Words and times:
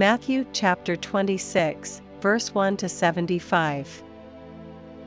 Matthew 0.00 0.46
chapter 0.54 0.96
26, 0.96 2.00
verse 2.22 2.54
1 2.54 2.78
to 2.78 2.88
75. 2.88 4.02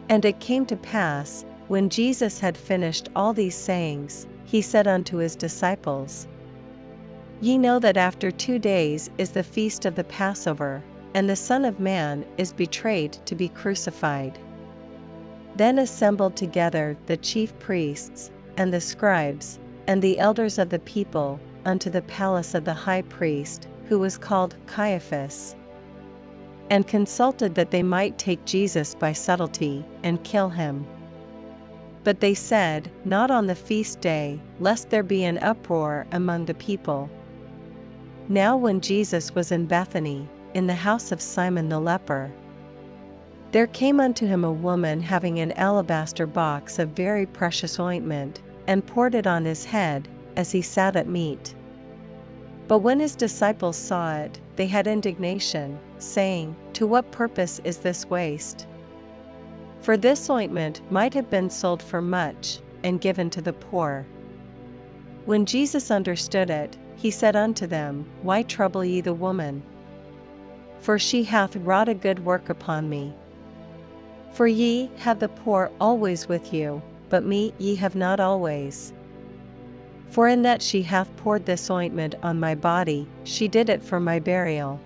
And 0.07 0.23
it 0.23 0.39
came 0.39 0.67
to 0.67 0.75
pass, 0.75 1.43
when 1.67 1.89
Jesus 1.89 2.39
had 2.39 2.55
finished 2.55 3.09
all 3.15 3.33
these 3.33 3.55
sayings, 3.55 4.27
he 4.45 4.62
said 4.62 4.85
unto 4.85 5.17
his 5.17 5.35
disciples, 5.35 6.27
Ye 7.41 7.58
know 7.58 7.79
that 7.79 7.97
after 7.97 8.29
two 8.29 8.59
days 8.59 9.09
is 9.17 9.31
the 9.31 9.41
feast 9.41 9.85
of 9.85 9.95
the 9.95 10.03
Passover, 10.03 10.83
and 11.15 11.28
the 11.28 11.35
Son 11.35 11.65
of 11.65 11.79
Man 11.79 12.23
is 12.37 12.53
betrayed 12.53 13.13
to 13.25 13.33
be 13.33 13.49
crucified. 13.49 14.37
Then 15.55 15.79
assembled 15.79 16.35
together 16.35 16.95
the 17.07 17.17
chief 17.17 17.57
priests, 17.57 18.30
and 18.57 18.71
the 18.71 18.80
scribes, 18.80 19.57
and 19.88 20.04
the 20.04 20.20
elders 20.20 20.60
of 20.60 20.70
the 20.70 20.77
people, 20.77 21.40
unto 21.66 21.90
the 21.90 22.04
palace 22.04 22.54
of 22.54 22.63
the 22.63 22.76
high 22.76 23.02
priest, 23.02 23.68
who 23.94 24.00
was 24.00 24.18
called 24.18 24.56
Caiaphas, 24.66 25.56
and 26.72 26.88
consulted 26.88 27.54
that 27.54 27.70
they 27.70 27.84
might 27.84 28.18
take 28.18 28.44
Jesus 28.44 28.96
by 28.96 29.14
subtlety, 29.14 29.86
and 30.02 30.24
kill 30.24 30.50
him. 30.50 30.84
But 32.04 32.20
they 32.20 32.34
said, 32.34 32.90
Not 33.06 33.30
on 33.30 33.46
the 33.46 33.54
feast 33.54 34.02
day, 34.02 34.40
lest 34.60 34.90
there 34.90 35.04
be 35.04 35.24
an 35.26 35.38
uproar 35.38 36.08
among 36.12 36.46
the 36.46 36.56
people. 36.56 37.08
Now, 38.28 38.58
when 38.58 38.82
Jesus 38.82 39.36
was 39.36 39.52
in 39.52 39.68
Bethany, 39.68 40.28
in 40.55 40.66
the 40.66 40.74
house 40.74 41.12
of 41.12 41.22
Simon 41.22 41.70
the 41.70 41.80
leper, 41.80 42.32
there 43.52 43.68
came 43.68 44.00
unto 44.00 44.26
him 44.26 44.44
a 44.44 44.52
woman 44.52 45.02
having 45.02 45.38
an 45.38 45.52
alabaster 45.52 46.26
box 46.26 46.80
of 46.80 46.90
very 46.90 47.28
precious 47.28 47.80
ointment, 47.80 48.41
and 48.66 48.88
poured 48.88 49.14
it 49.14 49.28
on 49.28 49.46
his 49.46 49.66
head, 49.66 50.08
as 50.36 50.52
he 50.52 50.64
sat 50.64 50.96
at 50.96 51.07
meat. 51.07 51.54
But 52.74 52.79
when 52.79 52.99
his 52.99 53.16
disciples 53.16 53.77
saw 53.77 54.16
it, 54.16 54.40
they 54.55 54.66
had 54.66 54.88
indignation, 54.88 55.77
saying, 55.99 56.55
To 56.74 56.88
what 56.88 57.12
purpose 57.12 57.62
is 57.63 57.77
this 57.77 58.10
waste? 58.10 58.66
For 59.82 59.96
this 59.96 60.27
ointment 60.27 60.82
might 60.90 61.13
have 61.13 61.29
been 61.29 61.51
sold 61.51 61.84
for 61.84 62.01
much, 62.01 62.57
and 62.84 62.99
given 62.99 63.29
to 63.29 63.44
the 63.44 63.54
poor. 63.54 64.07
When 65.25 65.45
Jesus 65.45 65.91
understood 65.91 66.49
it, 66.49 66.75
he 66.95 67.11
said 67.11 67.35
unto 67.35 67.67
them, 67.67 68.07
Why 68.23 68.41
trouble 68.41 68.83
ye 68.83 69.01
the 69.01 69.13
woman? 69.13 69.61
For 70.79 70.97
she 70.97 71.25
hath 71.25 71.55
wrought 71.55 71.89
a 71.89 71.94
good 71.94 72.25
work 72.25 72.49
upon 72.49 72.89
me. 72.89 73.13
For 74.31 74.47
ye 74.47 74.89
have 74.97 75.19
the 75.19 75.29
poor 75.29 75.69
always 75.79 76.27
with 76.27 76.51
you, 76.51 76.81
but 77.09 77.23
me 77.23 77.53
ye 77.59 77.75
have 77.75 77.94
not 77.94 78.19
always. 78.19 78.94
For 80.09 80.27
in 80.27 80.41
that 80.43 80.61
she 80.61 80.81
hath 80.83 81.15
poured 81.17 81.45
this 81.45 81.71
ointment 81.71 82.15
on 82.21 82.39
my 82.39 82.55
body, 82.55 83.07
she 83.23 83.47
did 83.47 83.69
it 83.69 83.81
for 83.81 83.99
my 83.99 84.19
burial. 84.19 84.79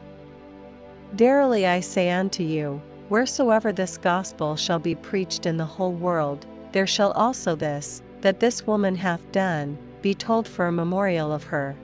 Verily 1.13 1.65
I 1.65 1.79
say 1.79 2.09
unto 2.11 2.43
you, 2.43 2.81
Wheresoever 3.09 3.71
this 3.71 3.97
gospel 3.97 4.55
shall 4.55 4.79
be 4.79 4.95
preached 4.95 5.45
in 5.45 5.57
the 5.57 5.65
whole 5.65 5.93
world, 5.93 6.45
there 6.71 6.87
shall 6.87 7.11
also 7.11 7.55
this, 7.55 8.01
that 8.21 8.39
this 8.39 8.67
woman 8.67 8.95
hath 8.95 9.31
done, 9.31 9.77
be 10.01 10.13
told 10.13 10.47
for 10.47 10.67
a 10.67 10.71
memorial 10.71 11.31
of 11.31 11.45
her. 11.45 11.75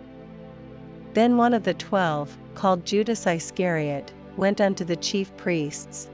Then 1.14 1.38
one 1.38 1.54
of 1.54 1.64
the 1.64 1.74
twelve, 1.74 2.38
called 2.56 2.86
Judas 2.86 3.26
Iscariot, 3.26 4.12
went 4.36 4.60
unto 4.62 4.84
the 4.84 4.96
chief 4.96 5.36
priests, 5.38 6.10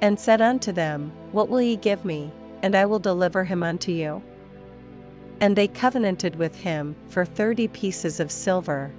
and 0.00 0.18
said 0.18 0.40
unto 0.40 0.72
them, 0.72 1.12
What 1.32 1.48
will 1.48 1.60
ye 1.60 1.76
give 1.76 2.04
me, 2.04 2.32
and 2.62 2.74
I 2.74 2.86
will 2.86 2.98
deliver 2.98 3.44
him 3.44 3.62
unto 3.62 3.92
you? 3.92 4.22
And 5.40 5.56
they 5.56 5.68
covenanted 5.68 6.36
with 6.36 6.54
him 6.54 6.94
for 7.08 7.24
thirty 7.24 7.66
pieces 7.66 8.20
of 8.20 8.30
silver. 8.30 8.90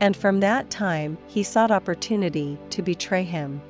And 0.00 0.16
from 0.16 0.40
that 0.40 0.70
time 0.70 1.18
he 1.26 1.42
sought 1.42 1.70
opportunity 1.70 2.58
to 2.70 2.82
betray 2.82 3.24
him. 3.24 3.60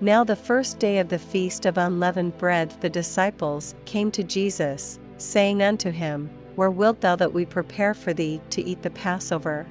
Now 0.00 0.24
the 0.24 0.36
first 0.36 0.78
day 0.78 0.98
of 0.98 1.08
the 1.08 1.18
feast 1.18 1.64
of 1.64 1.78
unleavened 1.78 2.36
bread 2.36 2.74
the 2.80 2.90
disciples 2.90 3.74
came 3.84 4.10
to 4.10 4.24
Jesus, 4.24 4.98
saying 5.16 5.62
unto 5.62 5.90
him, 5.90 6.28
Where 6.56 6.70
wilt 6.70 7.00
thou 7.00 7.16
that 7.16 7.32
we 7.32 7.46
prepare 7.46 7.94
for 7.94 8.12
thee 8.12 8.40
to 8.50 8.62
eat 8.62 8.82
the 8.82 8.90
Passover? 8.90 9.64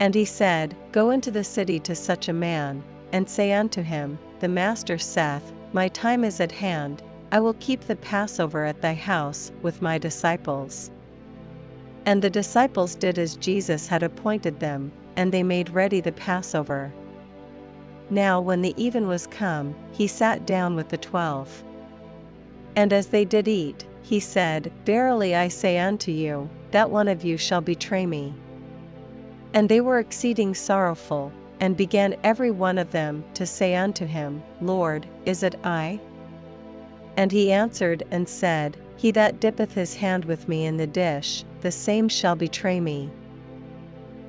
And 0.00 0.14
he 0.14 0.24
said, 0.24 0.74
Go 0.90 1.10
into 1.10 1.30
the 1.30 1.44
city 1.44 1.78
to 1.80 1.94
such 1.94 2.28
a 2.28 2.32
man, 2.32 2.82
and 3.12 3.28
say 3.30 3.52
unto 3.52 3.82
him, 3.82 4.18
The 4.40 4.48
Master 4.48 4.98
saith, 4.98 5.52
My 5.72 5.86
time 5.88 6.24
is 6.24 6.40
at 6.40 6.50
hand, 6.50 7.00
I 7.34 7.40
will 7.40 7.54
keep 7.54 7.80
the 7.80 7.96
Passover 7.96 8.64
at 8.64 8.80
thy 8.80 8.94
house 8.94 9.50
with 9.60 9.82
my 9.82 9.98
disciples. 9.98 10.88
And 12.06 12.22
the 12.22 12.30
disciples 12.30 12.94
did 12.94 13.18
as 13.18 13.34
Jesus 13.34 13.88
had 13.88 14.04
appointed 14.04 14.60
them, 14.60 14.92
and 15.16 15.32
they 15.32 15.42
made 15.42 15.70
ready 15.70 16.00
the 16.00 16.12
Passover. 16.12 16.92
Now 18.08 18.40
when 18.40 18.62
the 18.62 18.72
even 18.76 19.08
was 19.08 19.26
come, 19.26 19.74
he 19.90 20.06
sat 20.06 20.46
down 20.46 20.76
with 20.76 20.90
the 20.90 20.96
twelve. 20.96 21.64
And 22.76 22.92
as 22.92 23.08
they 23.08 23.24
did 23.24 23.48
eat, 23.48 23.84
he 24.02 24.20
said, 24.20 24.70
Verily 24.86 25.34
I 25.34 25.48
say 25.48 25.80
unto 25.80 26.12
you, 26.12 26.48
that 26.70 26.88
one 26.88 27.08
of 27.08 27.24
you 27.24 27.36
shall 27.36 27.60
betray 27.60 28.06
me. 28.06 28.32
And 29.52 29.68
they 29.68 29.80
were 29.80 29.98
exceeding 29.98 30.54
sorrowful, 30.54 31.32
and 31.58 31.76
began 31.76 32.14
every 32.22 32.52
one 32.52 32.78
of 32.78 32.92
them 32.92 33.24
to 33.34 33.44
say 33.44 33.74
unto 33.74 34.06
him, 34.06 34.40
Lord, 34.60 35.04
is 35.24 35.42
it 35.42 35.56
I? 35.64 35.98
And 37.16 37.30
he 37.30 37.52
answered 37.52 38.02
and 38.10 38.28
said, 38.28 38.76
He 38.96 39.10
that 39.12 39.38
dippeth 39.38 39.74
his 39.74 39.94
hand 39.94 40.24
with 40.24 40.48
me 40.48 40.66
in 40.66 40.76
the 40.76 40.86
dish, 40.86 41.44
the 41.60 41.70
same 41.70 42.08
shall 42.08 42.34
betray 42.34 42.80
me. 42.80 43.10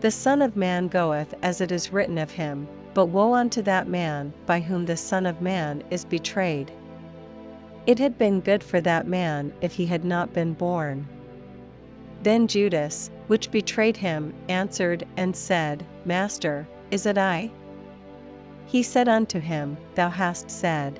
The 0.01 0.12
Son 0.12 0.41
of 0.41 0.56
Man 0.56 0.88
goeth 0.88 1.34
as 1.41 1.62
it 1.62 1.72
is 1.72 1.91
written 1.91 2.18
of 2.18 2.31
him, 2.31 2.68
but 2.94 3.07
woe 3.07 3.34
unto 3.34 3.62
that 3.63 3.88
man 3.88 4.34
by 4.45 4.59
whom 4.59 4.85
the 4.85 4.97
Son 4.97 5.25
of 5.25 5.41
Man 5.41 5.84
is 5.90 6.06
betrayed. 6.06 6.72
It 7.88 7.97
had 8.00 8.18
been 8.18 8.40
good 8.40 8.63
for 8.63 8.81
that 8.81 9.07
man 9.07 9.53
if 9.62 9.74
he 9.74 9.85
had 9.88 10.06
not 10.06 10.34
been 10.34 10.53
born. 10.53 11.07
Then 12.22 12.47
Judas, 12.47 13.09
which 13.28 13.51
betrayed 13.51 13.97
him, 13.97 14.34
answered 14.47 15.06
and 15.18 15.35
said, 15.35 15.84
Master, 16.06 16.68
is 16.91 17.06
it 17.06 17.18
I? 17.18 17.51
He 18.66 18.84
said 18.84 19.07
unto 19.07 19.40
him, 19.40 19.78
Thou 19.95 20.09
hast 20.09 20.50
said. 20.50 21.00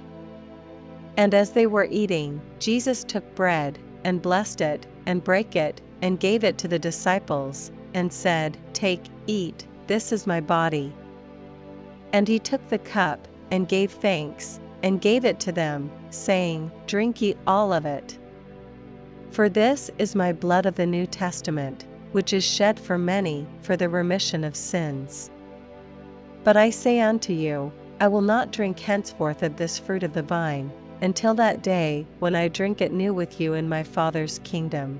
And 1.18 1.34
as 1.34 1.52
they 1.52 1.66
were 1.66 1.88
eating, 1.90 2.42
Jesus 2.60 3.04
took 3.04 3.36
bread, 3.36 3.80
and 4.04 4.22
blessed 4.22 4.62
it, 4.62 4.86
and 5.06 5.24
brake 5.24 5.56
it, 5.56 5.80
and 6.02 6.20
gave 6.20 6.44
it 6.44 6.58
to 6.60 6.68
the 6.68 6.80
disciples, 6.80 7.72
and 7.94 8.12
said, 8.12 8.58
Take, 8.74 9.04
eat, 9.26 9.66
this 9.88 10.12
is 10.12 10.28
my 10.28 10.42
body. 10.42 10.94
And 12.12 12.28
he 12.28 12.40
took 12.40 12.68
the 12.68 12.80
cup, 12.80 13.28
and 13.50 13.68
gave 13.68 13.92
thanks, 13.92 14.60
and 14.84 15.00
gave 15.00 15.24
it 15.24 15.40
to 15.42 15.52
them, 15.52 15.90
saying, 16.10 16.72
Drink 16.86 17.22
ye 17.22 17.36
all 17.48 17.72
of 17.72 17.86
it. 17.86 18.18
For 19.32 19.48
this 19.50 19.90
is 19.98 20.16
my 20.16 20.34
blood 20.34 20.66
of 20.66 20.76
the 20.76 20.86
New 20.86 21.06
Testament, 21.06 21.86
which 22.12 22.34
is 22.34 22.44
shed 22.44 22.80
for 22.80 22.98
many 22.98 23.48
for 23.62 23.76
the 23.78 23.90
remission 23.90 24.44
of 24.44 24.56
sins. 24.56 25.30
But 26.44 26.58
I 26.58 26.70
say 26.70 27.00
unto 27.00 27.34
you, 27.34 27.72
I 28.00 28.10
will 28.10 28.22
not 28.22 28.52
drink 28.52 28.80
henceforth 28.80 29.44
of 29.44 29.56
this 29.56 29.80
fruit 29.80 30.04
of 30.04 30.14
the 30.14 30.24
vine, 30.24 30.72
until 31.02 31.34
that 31.36 31.62
day 31.62 32.06
when 32.20 32.36
I 32.36 32.48
drink 32.48 32.82
it 32.82 32.92
new 32.92 33.14
with 33.14 33.40
you 33.40 33.54
in 33.54 33.70
my 33.70 33.84
Father's 33.84 34.40
kingdom. 34.40 35.00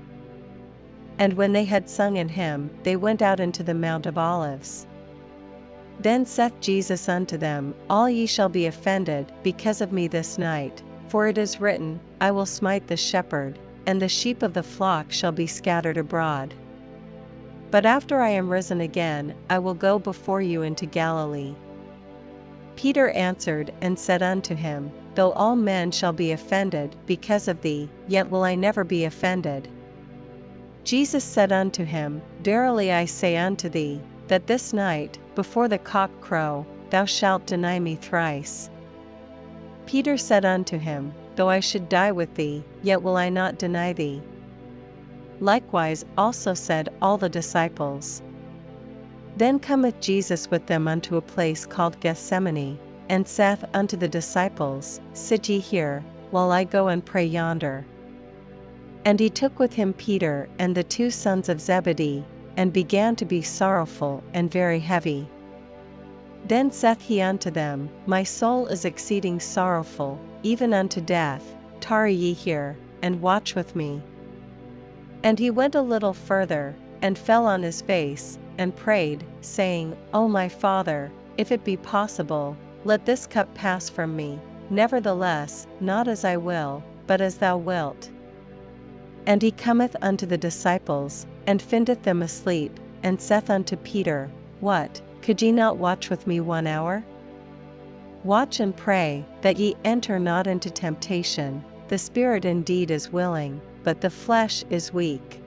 And 1.18 1.32
when 1.32 1.52
they 1.52 1.64
had 1.64 1.88
sung 1.88 2.18
an 2.18 2.28
hymn, 2.28 2.70
they 2.82 2.96
went 2.96 3.22
out 3.22 3.40
into 3.40 3.62
the 3.62 3.74
Mount 3.74 4.06
of 4.06 4.18
Olives. 4.18 4.86
Then 5.98 6.26
saith 6.26 6.60
Jesus 6.60 7.08
unto 7.08 7.38
them, 7.38 7.74
All 7.88 8.08
ye 8.08 8.26
shall 8.26 8.50
be 8.50 8.66
offended 8.66 9.32
because 9.42 9.80
of 9.80 9.92
me 9.92 10.08
this 10.08 10.36
night, 10.36 10.82
for 11.08 11.26
it 11.26 11.38
is 11.38 11.60
written, 11.60 12.00
I 12.20 12.32
will 12.32 12.44
smite 12.44 12.86
the 12.86 12.98
shepherd, 12.98 13.58
and 13.86 14.02
the 14.02 14.08
sheep 14.08 14.42
of 14.42 14.52
the 14.52 14.62
flock 14.62 15.10
shall 15.10 15.32
be 15.32 15.46
scattered 15.46 15.96
abroad. 15.96 16.52
But 17.70 17.86
after 17.86 18.20
I 18.20 18.30
am 18.30 18.50
risen 18.50 18.80
again, 18.80 19.34
I 19.48 19.58
will 19.58 19.74
go 19.74 19.98
before 19.98 20.42
you 20.42 20.62
into 20.62 20.86
Galilee. 20.86 21.54
Peter 22.76 23.08
answered 23.08 23.72
and 23.80 23.98
said 23.98 24.22
unto 24.22 24.54
him, 24.54 24.90
Though 25.16 25.32
all 25.32 25.56
men 25.56 25.92
shall 25.92 26.12
be 26.12 26.32
offended 26.32 26.94
because 27.06 27.48
of 27.48 27.62
thee, 27.62 27.88
yet 28.06 28.30
will 28.30 28.44
I 28.44 28.54
never 28.54 28.84
be 28.84 29.06
offended. 29.06 29.66
Jesus 30.84 31.24
said 31.24 31.52
unto 31.52 31.84
him, 31.84 32.20
Verily 32.42 32.92
I 32.92 33.06
say 33.06 33.38
unto 33.38 33.70
thee, 33.70 34.02
that 34.28 34.46
this 34.46 34.74
night, 34.74 35.18
before 35.34 35.68
the 35.68 35.78
cock 35.78 36.10
crow, 36.20 36.66
thou 36.90 37.06
shalt 37.06 37.46
deny 37.46 37.80
me 37.80 37.96
thrice. 37.96 38.68
Peter 39.86 40.18
said 40.18 40.44
unto 40.44 40.76
him, 40.76 41.14
Though 41.34 41.48
I 41.48 41.60
should 41.60 41.88
die 41.88 42.12
with 42.12 42.34
thee, 42.34 42.62
yet 42.82 43.02
will 43.02 43.16
I 43.16 43.30
not 43.30 43.58
deny 43.58 43.94
thee. 43.94 44.20
Likewise 45.40 46.04
also 46.18 46.52
said 46.52 46.90
all 47.00 47.16
the 47.16 47.30
disciples. 47.30 48.20
Then 49.38 49.60
cometh 49.60 49.98
Jesus 50.00 50.50
with 50.50 50.66
them 50.66 50.86
unto 50.86 51.16
a 51.16 51.22
place 51.22 51.64
called 51.64 52.00
Gethsemane, 52.00 52.78
and 53.08 53.26
saith 53.26 53.64
unto 53.74 53.96
the 53.96 54.08
disciples, 54.08 55.00
Sit 55.12 55.48
ye 55.48 55.58
here, 55.58 56.02
while 56.30 56.50
I 56.50 56.64
go 56.64 56.88
and 56.88 57.04
pray 57.04 57.24
yonder. 57.24 57.84
And 59.04 59.20
he 59.20 59.30
took 59.30 59.58
with 59.58 59.72
him 59.72 59.92
Peter 59.92 60.48
and 60.58 60.74
the 60.74 60.82
two 60.82 61.10
sons 61.10 61.48
of 61.48 61.60
Zebedee, 61.60 62.24
and 62.56 62.72
began 62.72 63.14
to 63.16 63.24
be 63.24 63.42
sorrowful 63.42 64.22
and 64.34 64.50
very 64.50 64.80
heavy. 64.80 65.28
Then 66.48 66.70
saith 66.70 67.00
he 67.00 67.20
unto 67.20 67.50
them, 67.50 67.88
My 68.06 68.22
soul 68.22 68.66
is 68.66 68.84
exceeding 68.84 69.40
sorrowful, 69.40 70.18
even 70.42 70.72
unto 70.72 71.00
death, 71.00 71.54
tarry 71.80 72.14
ye 72.14 72.32
here, 72.32 72.76
and 73.02 73.20
watch 73.22 73.54
with 73.54 73.76
me. 73.76 74.02
And 75.22 75.38
he 75.38 75.50
went 75.50 75.74
a 75.74 75.82
little 75.82 76.14
further, 76.14 76.74
and 77.02 77.18
fell 77.18 77.46
on 77.46 77.62
his 77.62 77.82
face, 77.82 78.38
and 78.58 78.74
prayed, 78.74 79.24
saying, 79.40 79.96
O 80.14 80.28
my 80.28 80.48
Father, 80.48 81.12
if 81.36 81.52
it 81.52 81.64
be 81.64 81.76
possible, 81.76 82.56
let 82.86 83.04
this 83.04 83.26
cup 83.26 83.52
pass 83.52 83.88
from 83.88 84.14
me, 84.14 84.38
nevertheless, 84.70 85.66
not 85.80 86.06
as 86.06 86.24
I 86.24 86.36
will, 86.36 86.84
but 87.08 87.20
as 87.20 87.36
thou 87.36 87.56
wilt. 87.56 88.08
And 89.26 89.42
he 89.42 89.50
cometh 89.50 89.96
unto 90.00 90.24
the 90.24 90.38
disciples, 90.38 91.26
and 91.48 91.60
findeth 91.60 92.04
them 92.04 92.22
asleep, 92.22 92.78
and 93.02 93.20
saith 93.20 93.50
unto 93.50 93.76
Peter, 93.76 94.30
What, 94.60 95.00
could 95.20 95.42
ye 95.42 95.50
not 95.50 95.78
watch 95.78 96.10
with 96.10 96.28
me 96.28 96.38
one 96.38 96.68
hour? 96.68 97.04
Watch 98.22 98.60
and 98.60 98.76
pray, 98.76 99.24
that 99.40 99.58
ye 99.58 99.74
enter 99.84 100.20
not 100.20 100.46
into 100.46 100.70
temptation, 100.70 101.64
the 101.88 101.98
spirit 101.98 102.44
indeed 102.44 102.92
is 102.92 103.12
willing, 103.12 103.60
but 103.82 104.00
the 104.00 104.10
flesh 104.10 104.64
is 104.70 104.94
weak. 104.94 105.42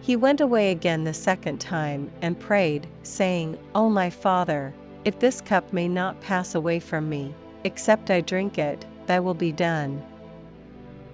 He 0.00 0.16
went 0.16 0.40
away 0.40 0.72
again 0.72 1.04
the 1.04 1.14
second 1.14 1.60
time, 1.60 2.10
and 2.22 2.38
prayed, 2.38 2.88
saying, 3.04 3.56
O 3.72 3.88
my 3.88 4.10
Father, 4.10 4.74
if 5.04 5.18
this 5.18 5.40
cup 5.40 5.72
may 5.72 5.88
not 5.88 6.20
pass 6.20 6.54
away 6.54 6.80
from 6.80 7.08
me, 7.08 7.34
except 7.64 8.10
I 8.10 8.20
drink 8.20 8.58
it, 8.58 8.84
thy 9.06 9.20
will 9.20 9.34
be 9.34 9.52
done. 9.52 10.02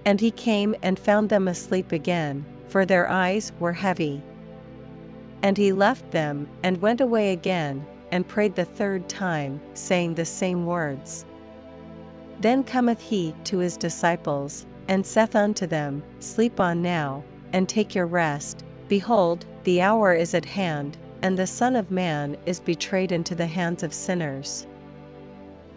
And 0.05 0.19
he 0.19 0.31
came 0.31 0.75
and 0.81 0.97
found 0.97 1.29
them 1.29 1.47
asleep 1.47 1.91
again, 1.91 2.45
for 2.67 2.85
their 2.85 3.09
eyes 3.09 3.51
were 3.59 3.73
heavy. 3.73 4.21
And 5.43 5.57
he 5.57 5.73
left 5.73 6.11
them, 6.11 6.47
and 6.63 6.81
went 6.81 7.01
away 7.01 7.33
again, 7.33 7.85
and 8.11 8.27
prayed 8.27 8.55
the 8.55 8.65
third 8.65 9.09
time, 9.09 9.59
saying 9.73 10.15
the 10.15 10.25
same 10.25 10.65
words. 10.65 11.25
Then 12.39 12.63
cometh 12.63 13.01
he 13.01 13.35
to 13.45 13.57
his 13.57 13.77
disciples, 13.77 14.65
and 14.87 15.05
saith 15.05 15.35
unto 15.35 15.67
them, 15.67 16.01
Sleep 16.19 16.59
on 16.59 16.81
now, 16.81 17.23
and 17.53 17.67
take 17.67 17.93
your 17.93 18.07
rest. 18.07 18.63
Behold, 18.87 19.45
the 19.63 19.81
hour 19.81 20.13
is 20.13 20.33
at 20.33 20.45
hand, 20.45 20.97
and 21.21 21.37
the 21.37 21.47
Son 21.47 21.75
of 21.75 21.91
Man 21.91 22.35
is 22.45 22.59
betrayed 22.59 23.11
into 23.11 23.35
the 23.35 23.47
hands 23.47 23.83
of 23.83 23.93
sinners. 23.93 24.65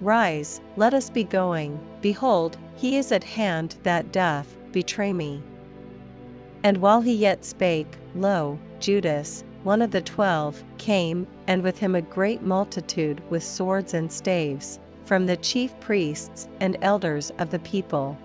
Rise, 0.01 0.61
let 0.77 0.95
us 0.95 1.11
be 1.11 1.25
going, 1.25 1.79
behold, 2.01 2.57
he 2.77 2.97
is 2.97 3.13
at 3.13 3.25
hand 3.25 3.77
that 3.83 4.13
doth 4.13 4.57
betray 4.73 5.13
me. 5.13 5.43
And 6.63 6.79
while 6.79 7.01
he 7.01 7.15
yet 7.15 7.45
spake, 7.45 7.97
lo, 8.15 8.59
Judas, 8.81 9.45
one 9.63 9.83
of 9.83 9.91
the 9.91 10.03
twelve, 10.03 10.63
came, 10.79 11.27
and 11.47 11.63
with 11.63 11.79
him 11.79 11.95
a 11.95 12.03
great 12.03 12.43
multitude 12.43 13.23
with 13.31 13.43
swords 13.43 13.95
and 13.95 14.11
staves, 14.11 14.79
from 15.05 15.27
the 15.27 15.37
chief 15.37 15.79
priests 15.81 16.49
and 16.61 16.77
elders 16.83 17.31
of 17.39 17.51
the 17.51 17.59
people. 17.59 18.17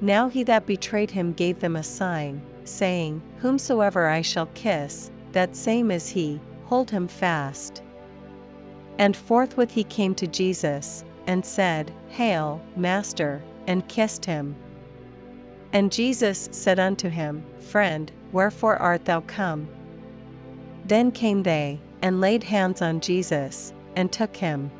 Now 0.00 0.28
he 0.28 0.42
that 0.44 0.66
betrayed 0.66 1.10
him 1.10 1.32
gave 1.32 1.60
them 1.60 1.76
a 1.76 1.82
sign, 1.82 2.42
saying, 2.64 3.22
Whomsoever 3.38 4.06
I 4.06 4.22
shall 4.22 4.46
kiss, 4.54 5.10
that 5.32 5.56
same 5.56 5.90
is 5.90 6.08
he, 6.08 6.40
hold 6.66 6.90
him 6.90 7.08
fast. 7.08 7.82
And 8.98 9.16
forthwith 9.16 9.70
he 9.70 9.84
came 9.84 10.14
to 10.16 10.26
Jesus, 10.26 11.04
and 11.26 11.44
said, 11.44 11.92
Hail, 12.08 12.60
Master, 12.76 13.42
and 13.66 13.86
kissed 13.88 14.24
him. 14.24 14.56
And 15.72 15.92
Jesus 15.92 16.48
said 16.52 16.78
unto 16.78 17.08
him, 17.08 17.44
Friend, 17.60 18.10
wherefore 18.32 18.76
art 18.76 19.04
thou 19.04 19.20
come? 19.20 19.68
Then 20.84 21.12
came 21.12 21.42
they, 21.42 21.80
and 22.02 22.20
laid 22.20 22.42
hands 22.42 22.82
on 22.82 23.00
Jesus, 23.00 23.72
and 23.94 24.10
took 24.10 24.36
him. 24.36 24.70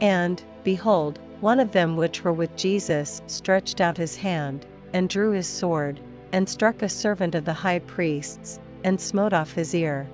And, 0.00 0.42
behold, 0.62 1.18
one 1.40 1.58
of 1.58 1.72
them 1.72 1.96
which 1.96 2.22
were 2.22 2.32
with 2.32 2.54
Jesus 2.56 3.20
stretched 3.26 3.80
out 3.80 3.96
his 3.96 4.16
hand, 4.16 4.64
and 4.92 5.08
drew 5.08 5.30
his 5.32 5.48
sword, 5.48 5.98
and 6.32 6.48
struck 6.48 6.82
a 6.82 6.88
servant 6.88 7.34
of 7.34 7.44
the 7.44 7.52
high 7.52 7.80
priest's, 7.80 8.60
and 8.84 9.00
smote 9.00 9.32
off 9.32 9.52
his 9.52 9.74
ear. 9.74 10.08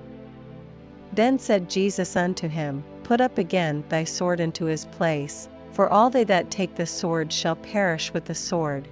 Then 1.13 1.39
said 1.39 1.69
Jesus 1.69 2.15
unto 2.15 2.47
him, 2.47 2.83
Put 3.03 3.21
up 3.21 3.37
again 3.37 3.83
thy 3.89 4.03
sword 4.03 4.39
into 4.39 4.65
his 4.65 4.85
place, 4.85 5.49
for 5.71 5.89
all 5.89 6.09
they 6.09 6.23
that 6.25 6.51
take 6.51 6.75
the 6.75 6.85
sword 6.85 7.33
shall 7.33 7.55
perish 7.55 8.13
with 8.13 8.25
the 8.25 8.35
sword. 8.35 8.87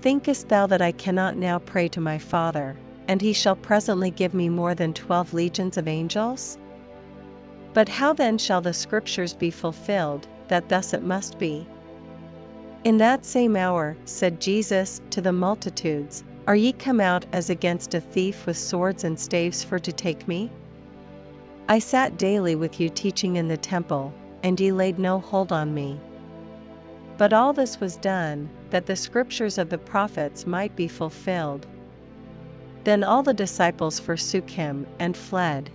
Thinkest 0.00 0.48
thou 0.48 0.66
that 0.66 0.82
I 0.82 0.92
cannot 0.92 1.36
now 1.36 1.58
pray 1.58 1.88
to 1.88 2.00
my 2.00 2.18
Father, 2.18 2.76
and 3.08 3.20
he 3.20 3.32
shall 3.32 3.56
presently 3.56 4.10
give 4.10 4.34
me 4.34 4.48
more 4.48 4.74
than 4.74 4.94
twelve 4.94 5.34
legions 5.34 5.76
of 5.76 5.88
angels? 5.88 6.58
But 7.74 7.88
how 7.88 8.12
then 8.12 8.38
shall 8.38 8.60
the 8.60 8.72
Scriptures 8.72 9.34
be 9.34 9.50
fulfilled, 9.50 10.26
that 10.48 10.68
thus 10.68 10.94
it 10.94 11.02
must 11.02 11.38
be? 11.38 11.66
In 12.84 12.98
that 12.98 13.24
same 13.24 13.56
hour, 13.56 13.96
said 14.04 14.40
Jesus 14.40 15.00
to 15.10 15.20
the 15.20 15.32
multitudes, 15.32 16.22
Are 16.46 16.54
ye 16.56 16.72
come 16.72 17.00
out 17.00 17.24
as 17.32 17.48
against 17.48 17.94
a 17.94 18.00
thief 18.00 18.44
with 18.44 18.58
swords 18.58 19.02
and 19.02 19.18
staves 19.18 19.64
for 19.64 19.78
to 19.78 19.92
take 19.92 20.28
me? 20.28 20.50
I 21.66 21.78
sat 21.78 22.18
daily 22.18 22.54
with 22.54 22.78
you 22.78 22.90
teaching 22.90 23.36
in 23.36 23.48
the 23.48 23.56
temple, 23.56 24.12
and 24.42 24.60
ye 24.60 24.70
laid 24.70 24.98
no 24.98 25.20
hold 25.20 25.52
on 25.52 25.72
me. 25.72 25.98
But 27.16 27.32
all 27.32 27.54
this 27.54 27.80
was 27.80 27.96
done, 27.96 28.50
that 28.68 28.84
the 28.84 28.94
scriptures 28.94 29.56
of 29.56 29.70
the 29.70 29.78
prophets 29.78 30.46
might 30.46 30.76
be 30.76 30.86
fulfilled. 30.86 31.66
Then 32.84 33.02
all 33.02 33.22
the 33.22 33.32
disciples 33.32 33.98
forsook 33.98 34.50
him 34.50 34.86
and 34.98 35.16
fled. 35.16 35.70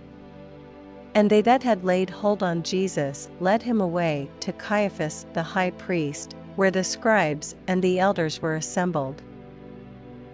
And 1.16 1.28
they 1.28 1.40
that 1.40 1.64
had 1.64 1.84
laid 1.84 2.10
hold 2.10 2.44
on 2.44 2.62
Jesus 2.62 3.28
led 3.40 3.62
him 3.62 3.80
away 3.80 4.30
to 4.38 4.52
Caiaphas 4.52 5.26
the 5.32 5.42
high 5.42 5.72
priest, 5.72 6.36
where 6.54 6.70
the 6.70 6.84
scribes 6.84 7.56
and 7.66 7.82
the 7.82 7.98
elders 7.98 8.40
were 8.40 8.54
assembled. 8.54 9.20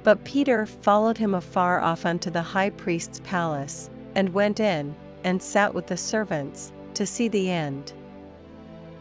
But 0.06 0.23
Peter 0.23 0.67
followed 0.67 1.19
him 1.19 1.35
afar 1.35 1.81
off 1.81 2.06
unto 2.06 2.31
the 2.31 2.41
high 2.41 2.70
priest's 2.70 3.19
palace, 3.25 3.91
and 4.14 4.32
went 4.32 4.61
in, 4.61 4.94
and 5.25 5.43
sat 5.43 5.75
with 5.75 5.88
the 5.88 5.97
servants, 5.97 6.70
to 6.94 7.05
see 7.05 7.26
the 7.26 7.50
end. 7.50 7.93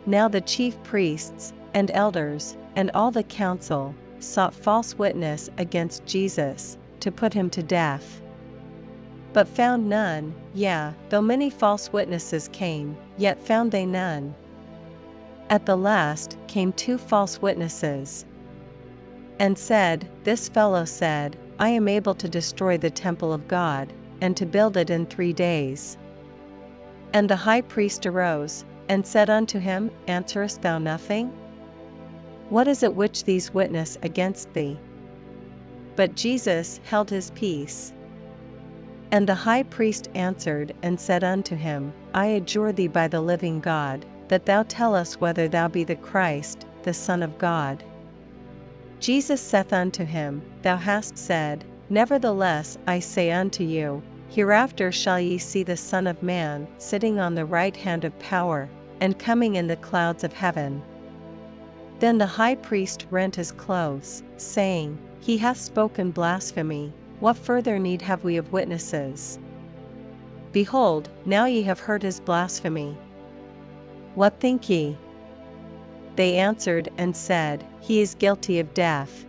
Now 0.08 0.28
the 0.30 0.42
chief 0.42 0.82
priests, 0.82 1.54
and 1.76 1.92
elders, 1.92 2.58
and 2.76 2.90
all 2.96 3.12
the 3.12 3.22
council, 3.22 3.94
sought 4.20 4.56
false 4.56 4.98
witness 4.98 5.48
against 5.60 6.08
Jesus, 6.08 6.76
to 7.02 7.12
put 7.12 7.36
him 7.36 7.52
to 7.52 7.62
death. 7.62 8.20
But 9.32 9.48
found 9.48 9.88
none, 9.88 10.34
yea, 10.56 10.90
though 11.10 11.22
many 11.22 11.52
false 11.52 11.94
witnesses 11.94 12.48
came, 12.48 12.98
yet 13.16 13.40
found 13.40 13.72
they 13.72 13.86
none. 13.86 14.34
At 15.52 15.68
the 15.68 15.78
last 15.78 16.36
came 16.48 16.74
two 16.74 16.98
false 16.98 17.40
witnesses, 17.40 18.26
and 19.40 19.58
said, 19.58 20.08
This 20.24 20.50
fellow 20.50 20.86
said, 20.86 21.36
I 21.60 21.70
am 21.70 21.88
able 21.88 22.16
to 22.16 22.30
destroy 22.30 22.78
the 22.78 22.90
temple 22.90 23.34
of 23.34 23.48
God, 23.48 23.92
and 24.22 24.36
to 24.38 24.46
build 24.46 24.78
it 24.78 24.90
in 24.90 25.06
three 25.06 25.34
days. 25.34 25.98
And 27.14 27.30
the 27.30 27.36
high 27.36 27.62
priest 27.62 28.06
arose, 28.06 28.66
and 28.88 29.06
said 29.06 29.30
unto 29.30 29.60
him, 29.60 29.92
Answerest 30.08 30.62
thou 30.62 30.78
nothing? 30.78 31.32
What 32.50 32.68
is 32.68 32.84
it 32.84 32.96
which 32.96 33.24
these 33.24 33.54
witness 33.54 33.98
against 34.04 34.54
thee? 34.54 34.78
But 35.96 36.16
Jesus 36.16 36.80
held 36.84 37.10
his 37.10 37.32
peace. 37.32 37.92
And 39.12 39.28
the 39.28 39.36
high 39.36 39.64
priest 39.64 40.10
answered 40.14 40.74
and 40.84 41.00
said 41.00 41.24
unto 41.24 41.56
him, 41.56 41.94
I 42.14 42.28
adjure 42.28 42.72
thee 42.72 42.88
by 42.88 43.08
the 43.08 43.22
living 43.22 43.60
God, 43.60 44.06
that 44.28 44.46
thou 44.46 44.64
tell 44.64 44.94
us 44.94 45.20
whether 45.20 45.48
thou 45.48 45.68
be 45.68 45.84
the 45.84 45.96
Christ, 45.96 46.66
the 46.84 46.94
Son 46.94 47.24
of 47.24 47.38
God. 47.38 47.84
Jesus 49.06 49.40
saith 49.40 49.72
unto 49.72 50.04
him, 50.04 50.42
Thou 50.64 50.78
hast 50.78 51.16
said, 51.16 51.64
Nevertheless 51.92 52.76
I 52.88 52.98
say 52.98 53.32
unto 53.32 53.64
you, 53.64 54.02
Hereafter 54.30 54.92
shall 54.92 55.20
ye 55.20 55.38
see 55.38 55.62
the 55.62 55.78
Son 55.78 56.08
of 56.08 56.24
Man 56.24 56.68
sitting 56.80 57.20
on 57.20 57.36
the 57.36 57.46
right 57.46 57.78
hand 57.78 58.04
of 58.04 58.18
power, 58.18 58.68
and 59.00 59.20
coming 59.20 59.58
in 59.58 59.68
the 59.68 59.76
clouds 59.76 60.24
of 60.24 60.34
heaven. 60.34 60.82
Then 62.00 62.18
the 62.18 62.26
high 62.26 62.56
priest 62.56 63.06
rent 63.12 63.36
his 63.36 63.52
clothes, 63.52 64.24
saying, 64.38 64.98
he 65.20 65.38
hath 65.38 65.58
spoken 65.58 66.10
blasphemy, 66.10 66.92
what 67.20 67.38
further 67.38 67.78
need 67.78 68.02
have 68.02 68.24
we 68.24 68.38
of 68.38 68.52
witnesses? 68.52 69.38
Behold, 70.52 71.10
now 71.28 71.46
ye 71.46 71.62
have 71.62 71.80
heard 71.80 72.02
his 72.02 72.20
blasphemy. 72.20 72.98
What 74.16 74.40
think 74.40 74.68
ye? 74.68 74.98
They 76.16 76.38
answered 76.38 76.90
and 76.98 77.16
said, 77.16 77.64
He 77.82 78.02
is 78.02 78.16
guilty 78.16 78.60
of 78.60 78.74
death. 78.74 79.26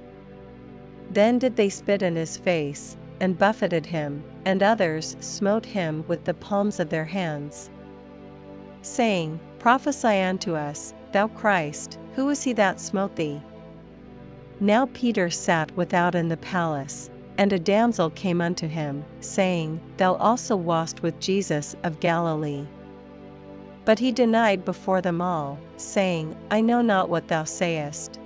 Then 1.11 1.39
did 1.39 1.57
they 1.57 1.69
spit 1.69 2.03
in 2.03 2.17
his 2.17 2.37
face, 2.37 2.97
and 3.21 3.39
buffeted 3.39 3.87
him, 3.87 4.23
and 4.45 4.63
others 4.63 5.17
smote 5.21 5.67
him 5.67 6.05
with 6.07 6.25
the 6.25 6.35
palms 6.35 6.79
of 6.79 6.91
their 6.91 7.05
hands. 7.05 7.71
Saying, 8.83 9.41
Prophesy 9.59 10.21
unto 10.21 10.55
us, 10.55 10.95
thou 11.13 11.29
Christ, 11.29 11.99
who 12.15 12.29
is 12.29 12.43
he 12.43 12.53
that 12.53 12.79
smote 12.81 13.17
thee? 13.17 13.41
Now 14.61 14.87
Peter 14.93 15.29
sat 15.29 15.77
without 15.77 16.15
in 16.15 16.29
the 16.29 16.37
palace, 16.37 17.11
And 17.39 17.53
a 17.53 17.59
damsel 17.59 18.11
came 18.11 18.41
unto 18.41 18.67
him, 18.67 19.05
saying, 19.21 19.81
Thou 19.97 20.15
also 20.15 20.57
wast 20.57 21.03
with 21.03 21.21
Jesus 21.21 21.77
of 21.83 22.01
Galilee. 22.01 22.67
But 23.87 24.01
he 24.01 24.11
denied 24.11 24.65
before 24.65 25.01
them 25.01 25.23
all, 25.23 25.59
saying, 25.77 26.37
I 26.51 26.61
know 26.61 26.83
not 26.83 27.09
what 27.09 27.29
thou 27.29 27.45
sayest. 27.45 28.19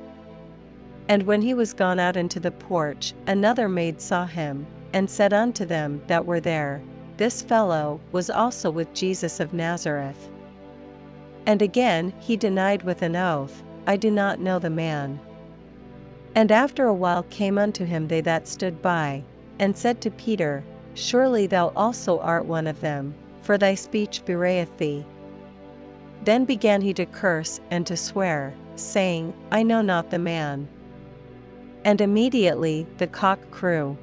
And 1.06 1.24
when 1.24 1.42
he 1.42 1.52
was 1.52 1.74
gone 1.74 2.00
out 2.00 2.16
into 2.16 2.40
the 2.40 2.50
porch, 2.50 3.12
another 3.26 3.68
maid 3.68 4.00
saw 4.00 4.24
him, 4.24 4.66
and 4.94 5.10
said 5.10 5.34
unto 5.34 5.66
them 5.66 6.00
that 6.06 6.24
were 6.24 6.40
there, 6.40 6.80
This 7.18 7.42
fellow 7.42 8.00
was 8.10 8.30
also 8.30 8.70
with 8.70 8.94
Jesus 8.94 9.38
of 9.38 9.52
Nazareth. 9.52 10.30
And 11.44 11.60
again 11.60 12.14
he 12.20 12.38
denied 12.38 12.82
with 12.82 13.02
an 13.02 13.14
oath, 13.14 13.62
I 13.86 13.96
do 13.96 14.10
not 14.10 14.40
know 14.40 14.58
the 14.58 14.70
man. 14.70 15.20
And 16.34 16.50
after 16.50 16.86
a 16.86 16.94
while 16.94 17.24
came 17.24 17.58
unto 17.58 17.84
him 17.84 18.08
they 18.08 18.22
that 18.22 18.48
stood 18.48 18.80
by, 18.80 19.24
and 19.58 19.76
said 19.76 20.00
to 20.00 20.10
Peter, 20.10 20.64
Surely 20.94 21.46
thou 21.46 21.70
also 21.76 22.18
art 22.20 22.46
one 22.46 22.66
of 22.66 22.80
them, 22.80 23.14
for 23.42 23.58
thy 23.58 23.74
speech 23.74 24.24
bewrayeth 24.24 24.78
thee. 24.78 25.04
Then 26.22 26.44
began 26.44 26.82
he 26.82 26.92
to 26.94 27.06
curse 27.06 27.60
and 27.70 27.86
to 27.86 27.96
swear, 27.96 28.54
saying, 28.76 29.32
I 29.50 29.62
know 29.62 29.80
not 29.80 30.10
the 30.10 30.18
man. 30.18 30.68
And 31.84 32.00
immediately 32.00 32.86
the 32.98 33.06
cock 33.06 33.38
crew. 33.50 33.96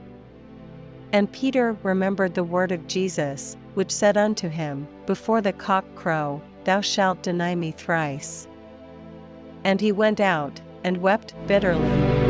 And 1.13 1.31
Peter 1.31 1.77
remembered 1.83 2.33
the 2.33 2.43
word 2.43 2.71
of 2.71 2.88
Jesus, 2.88 3.55
which 3.75 3.91
said 3.91 4.17
unto 4.17 4.50
him, 4.50 4.88
Before 5.05 5.41
the 5.41 5.53
cock 5.53 5.86
crow, 5.95 6.41
thou 6.63 6.81
shalt 6.81 7.21
deny 7.21 7.55
me 7.55 7.71
thrice. 7.71 8.47
And 9.63 9.79
he 9.79 9.91
went 9.91 10.19
out, 10.19 10.59
and 10.83 10.97
wept 10.97 11.33
bitterly. 11.47 12.26